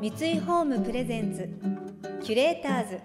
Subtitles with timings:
[0.00, 1.46] 三井ホームプレゼンツ
[2.24, 3.00] キュレーターズ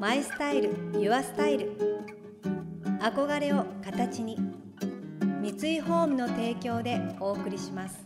[0.00, 1.76] マイスタイルユアスタイル。
[3.02, 4.38] 憧れを形に
[5.42, 8.02] 三井ホームの提供でお送りします。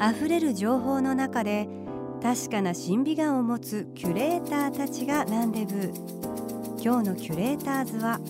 [0.00, 1.68] 溢れる情報の中で
[2.22, 5.92] 確かな審美眼を持つキュレーターたちがランデブー。
[6.80, 8.20] 今日のキュレーターズは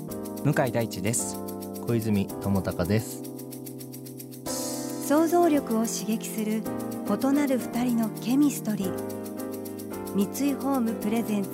[0.45, 1.48] 向井大地です。
[1.89, 3.23] 小泉智隆です。
[5.07, 8.93] 想像力を刺激する異なる二人のケミストリー。
[10.15, 11.49] 三井ホームプレゼンツ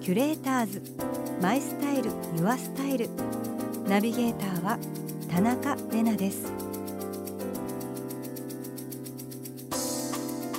[0.00, 0.82] キュレーターズ。
[1.42, 3.10] マイスタイルユアスタイル。
[3.86, 4.78] ナビゲーターは
[5.30, 6.50] 田中れなです。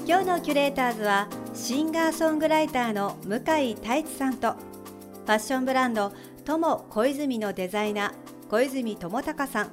[0.05, 6.12] 今日のキュレーターズはシンガーソングライターの向井太一さんとファッションブランド
[6.45, 9.70] 友小泉のデザイナー小泉智隆さん。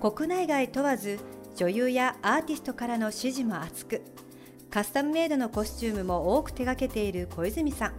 [0.00, 1.18] 国内外問わず
[1.56, 4.02] 女優やアーティストからの支持も厚く
[4.70, 7.92] カスタムメイドのコスチュームも多く手掛けている小泉さん。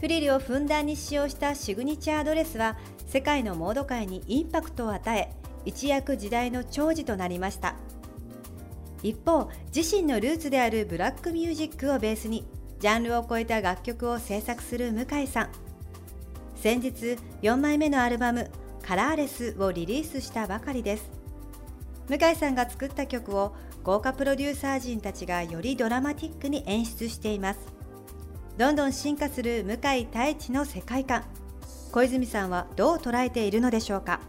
[0.00, 5.32] フリルをふんだんに使用したシグニチャードレスは世界のモード界にインパクトを与え
[5.64, 7.74] 一躍時代の寵児となりました。
[9.02, 12.46] 一方自身のルーツであるブラックミュージックをベースに
[12.78, 15.61] ジャンルを超えた楽曲を制作する向井さん。
[16.62, 18.48] 先日4枚目のアルバム
[18.86, 21.10] 「カラーレス」をリリースしたばかりです。
[22.08, 27.58] 向井さんが作った曲を豪華プロデューサー陣たちがよりドラマティックに演出しています。
[28.58, 31.24] どんどん進化する向井太一の世界観。
[31.90, 34.20] 小泉さんはどう捉えているのでしょうか？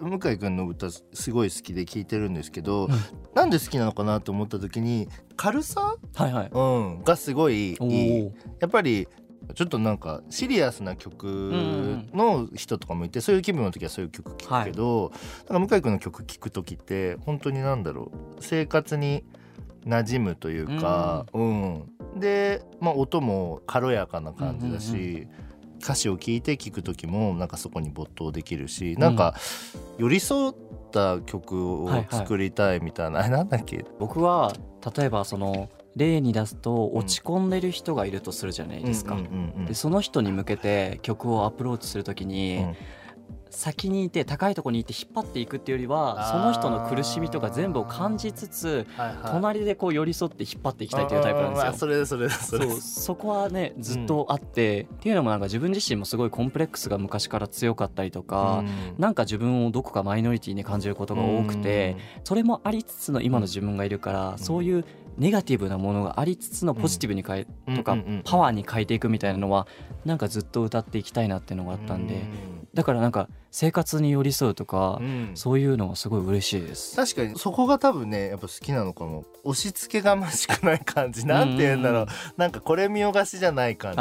[0.00, 2.90] 向井君の歌すごい好きで聴いてるんですけど、うん、
[3.36, 6.50] なんで好きなのかなと思った時に軽さ、はいはい。
[6.52, 6.60] う
[7.00, 8.30] ん、がすごいいい。
[8.60, 9.08] やっぱり
[9.54, 11.24] ちょっとなんかシリアスな曲
[12.12, 19.24] の人とかもいて、そういう気分の時はそういう曲聴くけど、はい、なんか向井君の曲聴く時って本当になんだろう生活に
[19.86, 25.28] 馴染むというか、うん、うん、で、まあ、音も軽やかな感じだし、うんうんうん。
[25.82, 29.34] 歌詞を聞いて聞く時もなんかそこに没頭できるし、うん、なんか
[29.98, 30.54] 寄り添っ
[30.92, 33.84] た曲を作りたいみたいな、はいはい、なんだっけ？
[33.98, 34.52] 僕は
[34.96, 39.16] 例えばその例に出すと落ち込んでる人がいるとするじゃないですか。
[39.66, 42.76] でその人に向けて曲をアプローチする時に、うん。
[43.54, 48.86] 先にいて高いところにいて引っ張っていくっていうよりはその人の苦しみとか全部を感じつつ、
[49.26, 51.72] 隣でこう寄り添って引っ張っていきたいというタイプなんですよ。
[51.74, 58.64] それそれそれそこはねずっとあって、っていうのもなんか自分自身もすごいコンプレックスが昔から強かったりとか、
[58.96, 64.86] なんか自分をどこかマイノリティに感じることが多くて、それもありつつの今の自分がいるから、そういう
[65.18, 69.66] ネガティブなものがありつつのポジティブに変え、とかパワーに変えていくみたいなのは
[70.04, 72.22] なんかずっと歌っていきたいなっていうのがあったんで、
[72.74, 76.96] だからなんか生活に寄り添うとか、うん、そういうのはすごい嬉しいです。
[76.96, 79.24] 確かにそこが多分ねやっぱ好きなのかも。
[79.44, 81.26] 押し付けがましくない感じ。
[81.26, 83.98] なんて言うんだろう、うん、なんかこれ見よがしじゃない感じ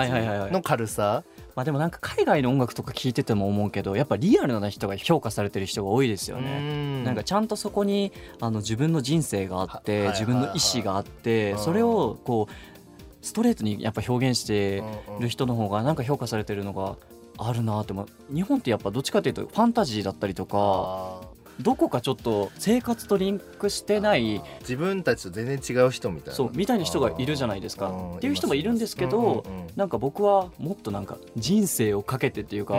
[0.51, 1.25] の軽さ、はいはいはい。
[1.25, 7.03] はいまあ、でもなんか海外の音楽とか聞いてても思うけどやっぱリアルな人が評価されてる人が多いですよね。
[7.03, 14.84] なんかちゃんとそこにあの自分の人生があって自分の意思があってそれをこうストレートにやっぱ表現して
[15.19, 16.95] る人の方がなんか評価されてるのが
[17.38, 18.07] あるなって思う。
[18.33, 21.20] 日本ってやっぱどっちかというとファンタジーだったりとか
[21.59, 26.35] どこかちょっと生活とリンクしてない自分たちと全然違う人みたいな。
[26.35, 27.91] そうみたいな人がいるじゃないですか。
[28.17, 29.44] っていう人もいるんですけど、
[29.75, 32.75] なんか僕はもっとなんか人生をかけてっていうか、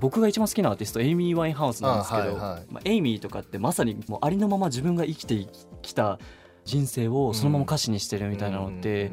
[0.00, 5.46] 僕が一番好きなアーティストエイミー・ワインハウスなんですけど、まあ、エイミーとかってまさにもうありのまま自分が生きて
[5.82, 6.18] きた
[6.64, 9.10] 人生をそのまま歌詞にしてるみたいなのって、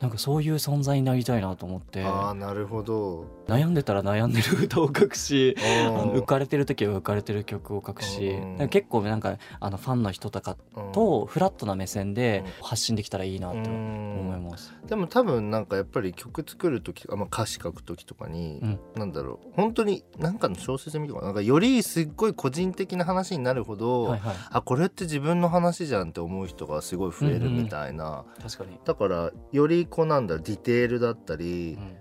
[0.00, 2.02] なんかそういう存在になりたいなと思って。
[2.04, 3.26] あなるほど。
[3.46, 8.38] 悩んでたら悩んでる歌を書くし浮かれてる時は浮かれてる曲を書くし。
[8.70, 10.56] 結構なんかあのファンの人とか
[10.92, 14.74] とフラットな目線で発信できたらいいなと思います。
[14.86, 19.48] でも多分なんかやっぱり曲作る時とか、まあ、歌詞書く時とかに、うん、なんだろう。
[19.54, 28.78] 本当に何かの小説見とかなんかよりすっごい個人的な話になるほど、はいはい、あこれって自分の話じゃんって思う人がすごい増えるみたいな、うんうん、確かに。
[28.84, 31.96] だからよりこうなんだディテールだったり、うん、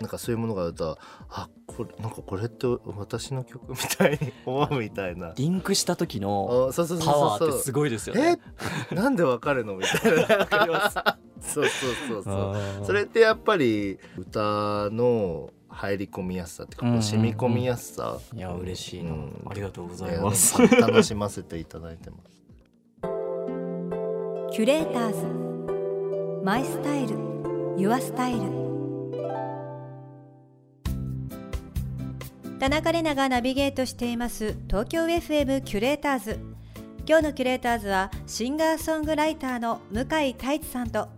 [0.00, 0.98] なんかそういうものがあると
[1.28, 2.66] あこれなんかこれって
[2.96, 5.32] 私の曲みたいに 思うみたいな。
[5.36, 8.38] リンクした時のパワーってすごいですよね。
[8.90, 11.18] えなんでわかるのみたいな。
[11.40, 12.50] そうそうそうそ
[12.82, 12.86] う。
[12.86, 18.18] それってやっぱり歌の入り込みやすさっていうか、染み込みやすさ。
[18.34, 20.56] いや嬉しいな、うん、ありがとうございます。
[20.80, 22.44] 楽しませていただいてます。
[24.52, 25.53] キュレーターズ
[26.44, 27.16] マイスタイル
[27.78, 28.42] ユアスタイル。
[32.60, 36.38] 田中れながナビゲートしています東京 FM キュレーターズ。
[37.08, 41.08] 今日のキュレーターズはシンガーソングライターの向井太一さんと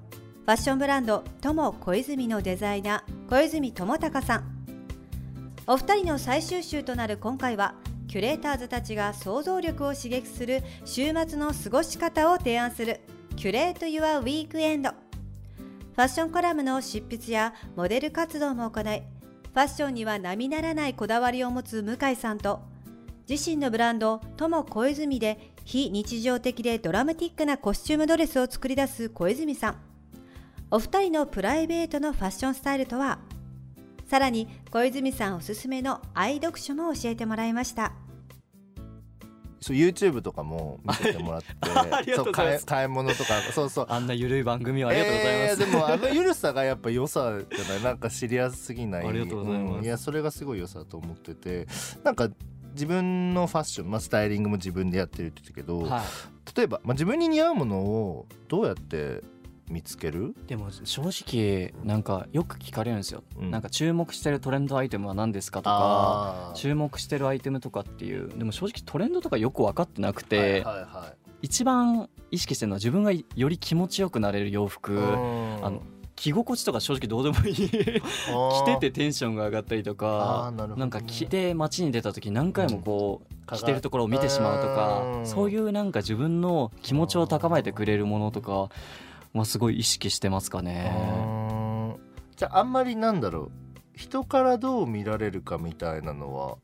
[0.45, 4.45] ファッションブランド友小泉のデザイナー小泉智隆さん。
[5.67, 7.75] お二人の最終週となる今回は
[8.07, 13.01] キュレーターズたちが想像力を刺激する週末の過ごし方を提案する
[13.35, 15.06] キュレート・ユア・ウィークエンド。
[15.97, 22.61] ファッションコラムの執筆やモデル活動も行いファッションには並ならないこだわりを持つ向井さんと
[23.27, 29.77] 自身のブランド友小泉で非日常的でドラマティックなコスチュームドレスを作り出す小泉さん。
[30.71, 33.19] お二人のプライベートのファッションスタイルとは？
[34.07, 37.93] さらに小泉さんおすすめの愛読書も教えてもらいました。
[39.67, 41.43] そう YouTube とかも見せてもらっ
[42.05, 43.87] て そう買い買い物とかそうそう。
[43.89, 47.83] あんなゆるい番組をありがとうございます、えー、でもあのゆるさがやっぱ良さじゃない？
[47.83, 49.07] なんか知りやすすぎない。
[49.09, 51.67] ありがとうございます、うん、いやそれがすごい良さだと思ってて
[52.05, 52.29] なんか
[52.75, 59.23] 自分のファッション、まあ、スタイリングも自分でやってるって言ったけど、はい、例えば、まあ、自分に似合うものをどうやって
[59.69, 60.35] 見つける？
[60.47, 68.29] でも正直なんかよく聞かれるんですよ、うん、なんか注目してるトレンドアイテムは何ですかとか注目してるアイテムとかっていう。
[68.29, 74.99] でも正直トレンドとかよく分かってなくて、はいはいはい、一番意識してるのは自分がより気持ちよくなれる洋服。
[75.63, 75.83] あの
[76.19, 77.55] 着心地とか正直どうでもいい。
[77.55, 77.69] 着
[78.65, 88.71] ててテンションが上がったりとかな、ね,、んか着て街に出た時何回もこう、うん、着てるところを見てしまうとかそういうなんか自分の気持ちを高めてくれるものとか
[89.37, 90.91] まあ、すごい意識してますかね。
[92.37, 93.51] じゃああんまりなんだろう
[93.95, 96.57] 人からどう見られるかみたいなのは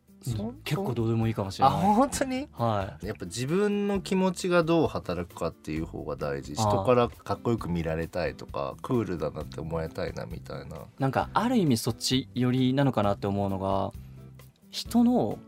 [0.64, 1.74] 結構どうでもいいかもしれない。
[1.74, 10.78] あ本当に、はい、やっぱ自分の気持ちがどう働くかっていう方が大事人からかっこよく見られたいとかクールだなって思われたいなみたいな。
[10.98, 13.92] なんかある意味そっち寄りなのかなって思うのが
[14.70, 15.38] 人の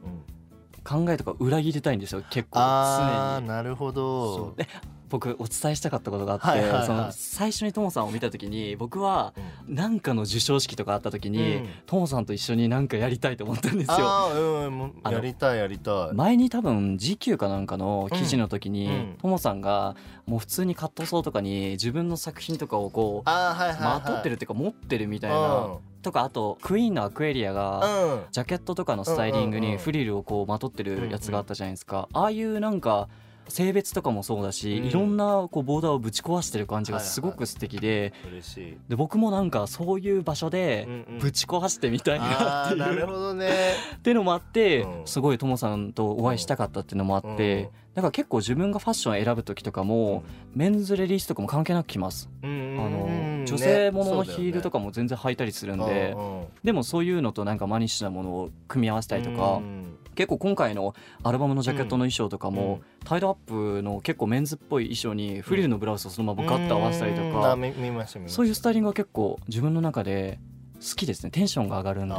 [0.84, 3.48] 考えとか裏切りたいんですよ結構常に。
[3.48, 4.54] なるほど
[5.14, 9.32] 僕お伝えしたかったことがあって、はいはいはい、その最初にともさんを見た時に僕は
[9.68, 14.32] 何かの授賞式とかあった時にとも、うん、さんと一緒に何かやりたいと思ったんですよ。
[14.34, 16.14] うん、やりたいやりたい。
[16.14, 19.94] 前に多分時給かなんかの記事の時にとも、うん、さんが
[20.26, 25.76] もう普通にカットソーとかに自分の作品とかをこう、はいはいはい、まとってるっていうか持ってるみたいな。
[26.02, 32.08] とかあとクイーンのアクエリアがジャケットとかのスタイリングにフリルをこうまとってるやつがあったじゃないですか。
[32.12, 33.08] ああいうなんか
[33.48, 40.88] 性別とかもそうだし、うん、いろんなこうボーダーをぶち壊してる感じがすごく素敵ではいはい、で僕もなんかそういう場所で
[41.20, 42.66] ぶち壊してみたいな。
[42.66, 43.48] っていう、うんうん、なるほどね。
[43.96, 50.24] っていうのもあって、うん、すごいともさんとお会いしたかったっていうのもあって、だから結構自分がファッションを選ぶ時とかも、
[50.54, 52.28] メンズレディースとかも関係なく着ます。
[52.42, 56.16] あの女性もののヒールとかも全然履いたりするんで、ね、
[56.64, 59.60] でもそういうのとなんかマニッシュなものを組み合わせたりとか。
[60.14, 67.56] 結構今回のアルバムのジャケットの衣装とかも、タイドアップの結構メンズっぽい衣装にフリルのブラウスをそのままガッと合わせたりとか、
[68.26, 70.38] そういうスタイリングは結構自分の中で
[70.74, 71.30] 好きですね。
[71.30, 72.14] テンションが上がるんで。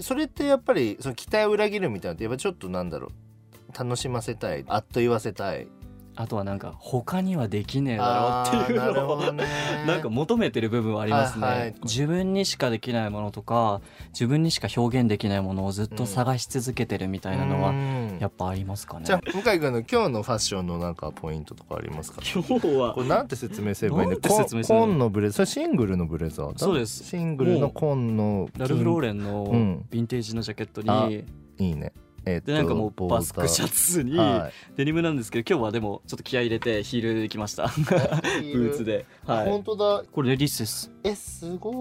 [0.00, 3.10] それってやっぱりその期待を裏切るみたいなってやっぱちょっとなんだろう。
[3.78, 4.64] 楽しませたい。
[4.68, 5.68] あっと言わせたい
[6.20, 9.44] あとはなんか他にはできねえだろうっていうのをな,、
[9.86, 17.72] なんか求めてる部分はありますね、はいはい、自分にしかできないものとか自分にしか表現できないものをずっと探し続けてるみたいなのは
[18.18, 22.20] やっぱありますかね、じゃあ向井君の今日のファッションのなんかポイントとかありますか？
[22.20, 22.94] 今日は。
[22.94, 25.10] これなんて説明すればいいんだ紺の？
[25.10, 27.04] ブレザーシングルのブレザーそうです。
[27.04, 31.24] シングルの紺のラルフローレンのヴィンテージのジャケットに、
[31.58, 31.92] いいね
[32.28, 34.18] えー、でなんかもうバスクシャツに
[34.76, 37.68] デニムなんですけど今日はでもちょっと気合い入れてヒールできました。
[37.68, 40.04] ブーツで、はい、本当だ。
[40.12, 40.92] これレディースです。
[41.04, 41.72] えすご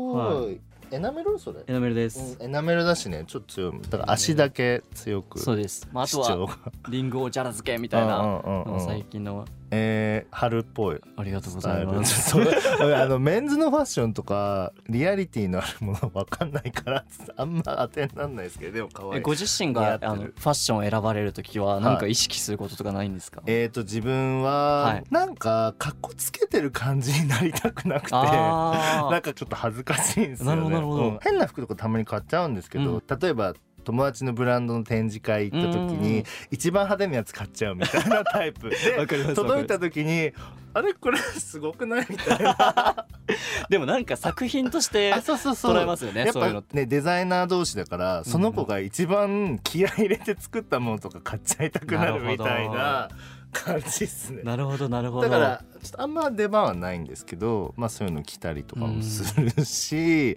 [0.42, 0.60] い、はい。
[0.90, 1.60] エナメルそれ？
[1.68, 3.26] エナメルです、うん、エナメルだしね。
[3.28, 3.82] ちょっと強い。
[3.90, 6.48] だから足だけ強く、そうです、まあ、あとは
[6.90, 8.42] リンゴをジャラ漬けみたいな。
[8.80, 11.00] 最近のえー、春っぽい。
[11.18, 12.36] ありがとうございます。
[12.38, 17.06] あのメンズのファッションとかリアリティのあるもの分かんないから
[17.36, 19.22] あんま当てになんないですけどでも可愛い。
[19.22, 33.54] ご自身があのファッションを選ばれる時は何か意識することとかないんですか、はい、えっ、ー、と自分は、はい、なんかかっこつけてる感じになりたくなくて なんかちょっと恥ずかしいんですよね、うん、変な服とかたまに買っちゃうんですけど、うん、例えば
[33.88, 38.70] 友達のブランドの展示会行った時に一番派手なやつ買っちゃうみたいなタイプ。
[39.08, 40.34] で届いた時に
[40.74, 40.94] あれ？
[40.94, 42.06] これすごくない？
[42.10, 43.06] みたいな。
[43.70, 53.10] でもなんか作品として 捉えますよねやっぱねデザイナー同士だからその子が一番気合い入れて作ったものとか買っちゃいたくなるみたいな。
[53.54, 54.44] 感じっすね。
[54.44, 55.30] なるほどなるほど。
[55.30, 60.36] だからちょっとあんま出番はないんですけどまあそういうの着たりとかもするし、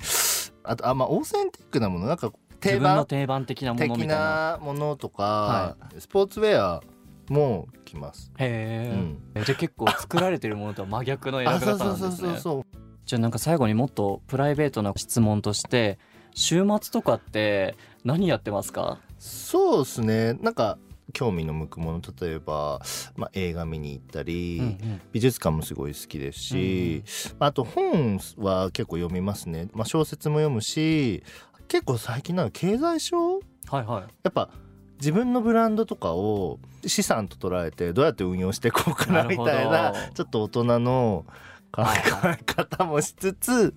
[0.63, 4.59] あとあまあオーセンティックなものなんか定番定番的なものみたいな。
[4.61, 6.83] ものとか、はい、スポーツウェア
[7.29, 8.33] も着ます。
[8.39, 12.65] へえ、うん、じゃあ結構作られてるものとは真逆の選び方なんですね。
[13.07, 15.99] じゃあなんか最後にもっとプライベートな質問として
[16.35, 18.99] 週末とかって何やってますか？
[19.19, 20.35] そうですね。
[20.35, 20.79] なんか
[21.13, 22.81] 興味の向くもの例えば、
[23.17, 31.25] まあ、映画見に行ったり、うんうん、美術館もすごい好きですし、うんうん、あと本は結構読みますね、まあ、小説も読むし
[31.71, 33.87] 結構最近なんか経済書、はいはい、
[34.25, 34.51] やっぱ
[34.99, 41.25] 自分のブランドとかを資産と捉えてどうやって運用していこうかなみたいなちょっと大人の
[41.71, 41.85] 考
[42.25, 43.75] え方もしつつ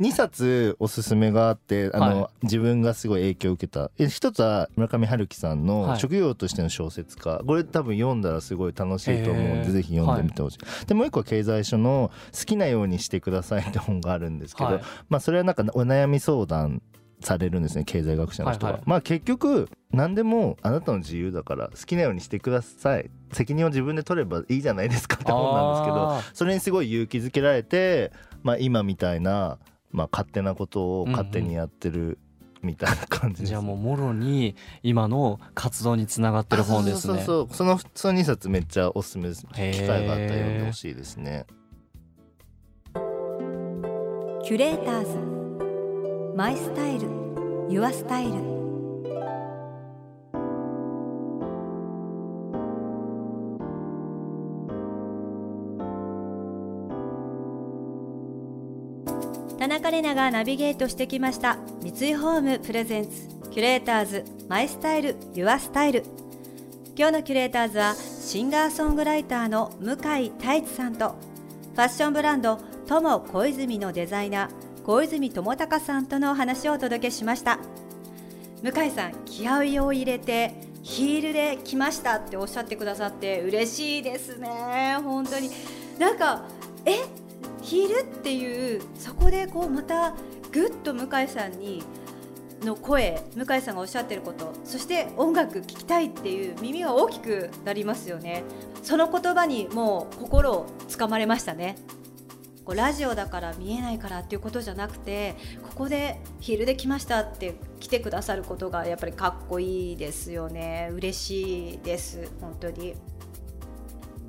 [0.00, 3.90] 2冊おすすめがあってあの、はい、自分がすごい影響を受けた。
[4.08, 16.82] 一つは村上春樹さんの「職業としての小説家」はい、これ多分読んだらすごい楽しいと思うんでぜひ読んでみてほしい、はい、でもう一個は経済書の「好きなようにしてください」って本があるんですけど、まあそれはなんかお悩み相談
[17.20, 23.10] されるんですね経済学者の人は、はいはい、まあ結局何でもあなたの自由だから好きなようにしてください。
[23.32, 28.12] 責任を自分で取ればいいじゃないですかって本なんですけどそれにすごい勇気づけられて、
[28.42, 29.58] まあ、今みたいな、
[29.92, 32.18] まあ、勝手なことを勝手にやってる、
[32.62, 37.22] みたいな感じじゃあもうもろに今の活動につながってる本ですね。
[37.22, 41.46] そうそうそのその2冊めっちゃおすすめです機会があったら読んでほしいですね。
[44.42, 45.39] キュレーターズ
[46.36, 47.08] マイスタイル
[47.68, 48.32] ユアスタイル。
[59.58, 63.10] 田中れながナビゲートしてきました三井ホームプレゼンツ
[63.50, 66.04] キュレーターズマイスタイルユアスタイル。
[66.96, 71.14] 今日のキュレーターズはシンガーソングライターの向井太一さんと
[71.74, 77.58] ファッションブランド友小泉のデザイナー小泉智隆さんとのお話をお届けしました。
[78.62, 84.96] 向井さん気合を入れてヒールで来ましたっておっしゃってくださって嬉しいですね。
[85.04, 85.50] 本当に。
[85.98, 86.44] なんか
[86.86, 87.04] え？
[87.62, 90.14] ヒールっていうそこでこうまた
[90.50, 91.82] ぐっと向井さんに
[92.64, 98.44] の声向井さんがおっしゃってることそして音楽聴きたいっていう耳が大きくなりますよね。
[98.82, 101.76] その言葉にもう心をつかまれましたね。
[102.70, 110.88] こうラジオだから見えないからっていうことじゃなくてここでヒールで来ましたって来てくださることがやっぱりかっこいいですよね。
[110.92, 112.30] 嬉しいです。
[112.40, 112.94] 本当に。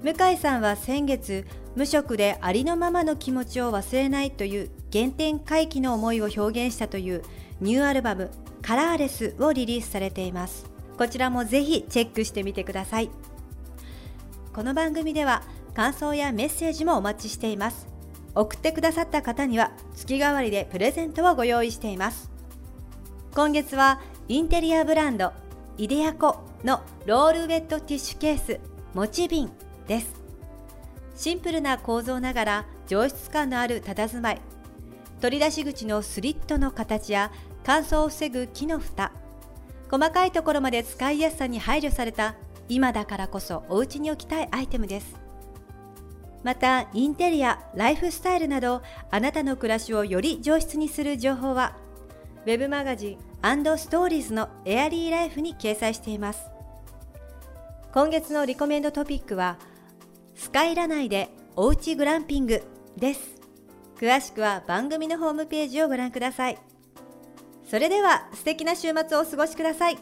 [0.01, 1.45] 向井さんは先月
[1.75, 7.21] 無職でありのままの気持ちを忘れないという原点回帰の思いを表現したという
[7.60, 8.31] ニューアルバム
[8.63, 10.65] 「カラーレス」をリリースされています。
[10.98, 13.12] こちらもぜひチェックしてみてください。
[14.51, 15.43] この番組では
[15.75, 17.90] 感想やメッセージもお待ちしています。
[18.36, 22.30] 送ってくださった方には月替わりでプレゼントをご用意しています。
[23.34, 25.32] 今月はインテリアブランド
[25.78, 28.60] イデアコのロールウェットティッシュケース
[28.94, 29.50] もち瓶
[29.88, 30.14] です。
[31.16, 34.42] シンプルな構造ながら上質感のある佇まい。
[35.22, 37.32] 取り出し口のスリットの形や
[37.64, 39.12] 乾燥を防ぐ木の蓋。
[39.90, 42.36] 細かいところまで使いやすさに配慮された
[42.70, 45.21] 今だからこそお家に置きたいアイテムです。
[46.43, 48.81] またインテリアライフスタイルなど
[49.12, 51.77] あなたの暮らしをより上質にする情報は
[52.45, 56.50] web マガジンストーリーズのエアリーライフに掲載しています。
[57.93, 59.57] 今月のリコメンドトピックは
[60.36, 62.63] スカイラ内でおうちグランピング
[62.98, 63.41] です。
[63.98, 66.57] 詳しくは番組のホームページをご覧ください。
[67.69, 69.98] それでは素敵な週末をお過ごしください。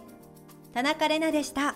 [0.73, 1.75] 田中れなでした。